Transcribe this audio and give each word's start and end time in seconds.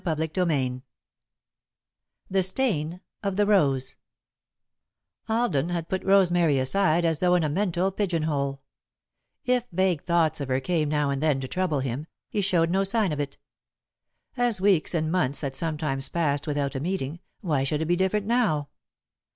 XIII 0.03 0.81
The 2.27 2.41
Stain 2.41 3.01
of 3.21 3.35
the 3.35 3.45
Rose 3.45 3.97
[Sidenote: 5.27 5.27
Put 5.27 5.27
Aside] 5.27 5.41
Alden 5.43 5.69
had 5.69 5.89
put 5.89 6.03
Rosemary 6.03 6.57
aside 6.57 7.05
as 7.05 7.19
though 7.19 7.35
in 7.35 7.43
a 7.43 7.49
mental 7.49 7.91
pigeon 7.91 8.23
hole. 8.23 8.63
If 9.45 9.65
vague 9.71 10.01
thoughts 10.03 10.41
of 10.41 10.47
her 10.49 10.59
came 10.59 10.89
now 10.89 11.11
and 11.11 11.21
then 11.21 11.39
to 11.41 11.47
trouble 11.47 11.81
him, 11.81 12.07
he 12.31 12.41
showed 12.41 12.71
no 12.71 12.83
sign 12.83 13.11
of 13.11 13.19
it. 13.19 13.37
As 14.35 14.59
weeks 14.59 14.95
and 14.95 15.11
months 15.11 15.41
had 15.41 15.55
sometimes 15.55 16.09
passed 16.09 16.47
without 16.47 16.73
a 16.73 16.79
meeting, 16.79 17.19
why 17.41 17.63
should 17.63 17.83
it 17.83 17.87
be 17.87 17.95
different 17.95 18.25
now? 18.25 18.69